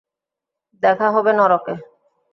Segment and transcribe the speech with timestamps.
[0.83, 1.73] দেখা হবে নরকে।